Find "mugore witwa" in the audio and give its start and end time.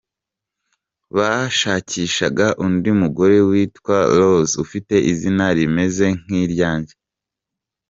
2.99-3.97